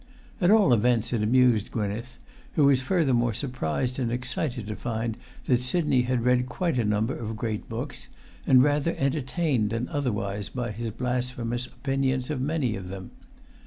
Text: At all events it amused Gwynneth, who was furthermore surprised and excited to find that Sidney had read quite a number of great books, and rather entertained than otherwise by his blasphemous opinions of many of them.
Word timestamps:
At 0.41 0.49
all 0.49 0.73
events 0.73 1.13
it 1.13 1.21
amused 1.21 1.69
Gwynneth, 1.69 2.17
who 2.55 2.65
was 2.65 2.81
furthermore 2.81 3.35
surprised 3.35 3.99
and 3.99 4.11
excited 4.11 4.65
to 4.65 4.75
find 4.75 5.15
that 5.45 5.61
Sidney 5.61 6.01
had 6.01 6.25
read 6.25 6.47
quite 6.49 6.79
a 6.79 6.83
number 6.83 7.13
of 7.15 7.35
great 7.37 7.69
books, 7.69 8.07
and 8.47 8.63
rather 8.63 8.95
entertained 8.97 9.69
than 9.69 9.87
otherwise 9.89 10.49
by 10.49 10.71
his 10.71 10.89
blasphemous 10.89 11.67
opinions 11.67 12.31
of 12.31 12.41
many 12.41 12.75
of 12.75 12.87
them. 12.87 13.11